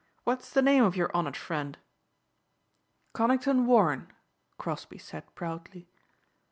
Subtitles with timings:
[0.23, 1.77] What is the name of your honored friend?"
[3.13, 4.11] "Conington Warren,"
[4.57, 5.91] Crosbeigh said proudly.